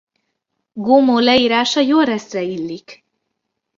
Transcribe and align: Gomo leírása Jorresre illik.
Gomo 0.73 1.19
leírása 1.19 1.79
Jorresre 1.79 2.41
illik. 2.41 3.03